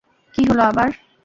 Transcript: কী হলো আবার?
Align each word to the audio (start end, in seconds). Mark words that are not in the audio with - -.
কী 0.33 0.41
হলো 0.49 0.63
আবার? 0.63 0.89